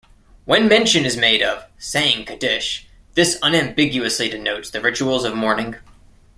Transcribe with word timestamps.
When 0.45 0.67
mention 0.67 1.05
is 1.05 1.15
made 1.15 1.43
of 1.43 1.65
"saying 1.77 2.25
Kaddish", 2.25 2.87
this 3.13 3.37
unambiguously 3.43 4.29
denotes 4.29 4.71
the 4.71 4.81
rituals 4.81 5.25
of 5.25 5.35
mourning. 5.35 5.75